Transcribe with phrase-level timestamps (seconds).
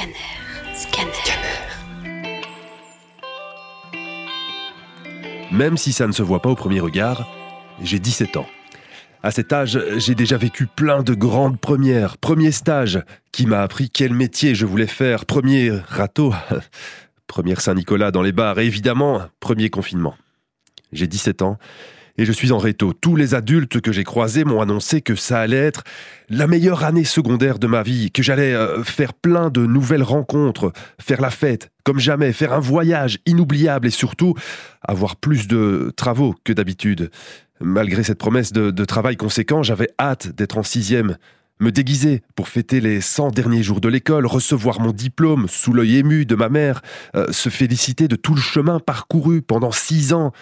[0.00, 0.14] Scanner.
[0.74, 1.12] Scanner.
[5.52, 7.28] Même si ça ne se voit pas au premier regard,
[7.82, 8.46] j'ai 17 ans.
[9.22, 12.16] À cet âge, j'ai déjà vécu plein de grandes premières.
[12.16, 15.26] Premier stage qui m'a appris quel métier je voulais faire.
[15.26, 16.32] Premier râteau.
[17.26, 18.58] Première Saint-Nicolas dans les bars.
[18.58, 20.14] Et évidemment, premier confinement.
[20.92, 21.58] J'ai 17 ans
[22.18, 22.92] et je suis en réto.
[22.92, 25.84] Tous les adultes que j'ai croisés m'ont annoncé que ça allait être
[26.28, 30.72] la meilleure année secondaire de ma vie, que j'allais euh, faire plein de nouvelles rencontres,
[31.00, 34.34] faire la fête comme jamais, faire un voyage inoubliable et surtout
[34.82, 37.10] avoir plus de travaux que d'habitude.
[37.60, 41.16] Malgré cette promesse de, travail conséquent, j'avais hâte d'être en sixième
[41.58, 45.98] me déguiser pour fêter les 100 derniers jours de l'école, recevoir mon diplôme sous l'œil
[45.98, 46.80] ému de ma mère,
[47.14, 50.32] euh, se féliciter de tout le chemin parcouru pendant six ans,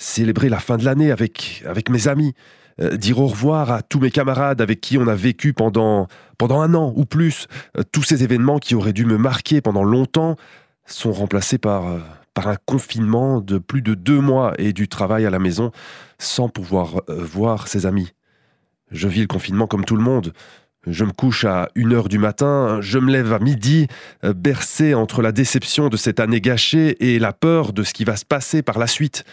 [0.00, 2.34] célébrer la fin de l'année avec, mes amis,
[2.80, 6.08] euh, dire au revoir à tous mes camarades avec qui on a vécu pendant,
[6.40, 7.46] un an ou plus.
[7.76, 10.36] Euh, tous ces événements qui auraient dû me marquer pendant longtemps
[10.86, 11.98] sont remplacés par, euh,
[12.32, 15.70] par un confinement de plus de deux mois et du travail à la maison
[16.18, 18.12] sans pouvoir voir ses amis.
[18.90, 20.32] Je vis le confinement comme tout le monde.
[20.86, 23.86] Je me couche à une heure du matin, je me lève à midi,
[24.22, 28.16] bercé entre la déception de cette année gâchée et la peur de ce qui va
[28.16, 29.24] se passer par la suite.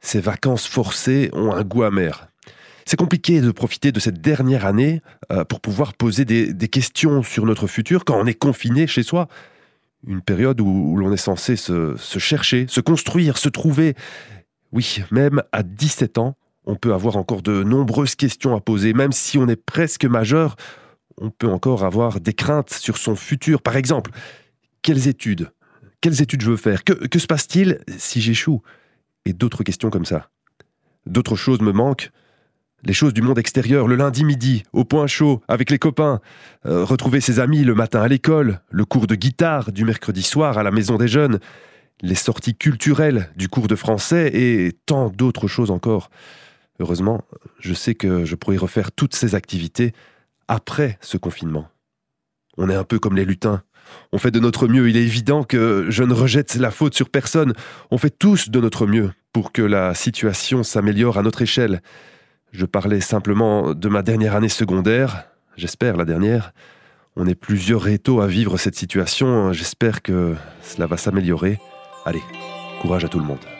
[0.00, 2.28] Ces vacances forcées ont un goût amer.
[2.88, 7.44] C'est compliqué de profiter de cette dernière année euh, pour pouvoir poser des, questions sur
[7.44, 9.28] notre futur quand on est confiné chez soi.
[10.06, 13.94] Une période où, l'on est censé se, chercher, se construire, se trouver.
[14.72, 18.94] Oui, même à 17 ans, on peut avoir encore de nombreuses questions à poser.
[18.94, 20.56] Même si on est presque majeur,
[21.20, 23.60] on peut encore avoir des craintes sur son futur.
[23.60, 24.12] Par exemple,
[24.80, 25.50] quelles études?
[26.00, 26.84] Quelles études je veux faire?
[26.84, 28.62] Que se passe-t-il si j'échoue?
[29.24, 30.30] Et d'autres questions comme ça.
[31.06, 32.10] D'autres choses me manquent.
[32.84, 36.20] Les choses du monde extérieur, le lundi midi, au point chaud, avec les copains,
[36.64, 40.58] euh, retrouver ses amis le matin à l'école, le cours de guitare du mercredi soir
[40.58, 41.40] à la maison des jeunes,
[42.02, 46.10] les sorties culturelles du cours de français et tant d'autres choses encore.
[46.78, 47.24] Heureusement,
[47.58, 49.92] je sais que je pourrai refaire toutes ces activités
[50.46, 51.68] après ce confinement.
[52.58, 53.62] On est un peu comme les lutins.
[54.12, 54.88] On fait de notre mieux.
[54.88, 57.52] Il est évident que je ne rejette la faute sur personne.
[57.90, 61.80] On fait tous de notre mieux pour que la situation s'améliore à notre échelle.
[62.52, 65.24] Je parlais simplement de ma dernière année secondaire,
[65.56, 66.52] j'espère la dernière.
[67.14, 69.52] On est plusieurs rétos à vivre cette situation.
[69.52, 71.58] J'espère que cela va s'améliorer.
[72.04, 72.22] Allez,
[72.80, 73.57] courage à tout le monde.